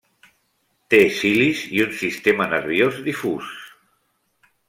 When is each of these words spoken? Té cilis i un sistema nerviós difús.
Té 0.93 1.01
cilis 1.17 1.61
i 1.79 1.83
un 1.85 1.93
sistema 1.99 2.49
nerviós 2.55 2.99
difús. 3.11 3.55